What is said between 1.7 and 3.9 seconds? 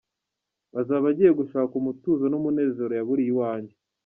umutuzo n’umunezero yaburiye iwanjye.